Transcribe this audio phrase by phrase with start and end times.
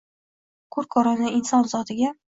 [0.77, 2.09] Koʼr-koʼrona inson zotiga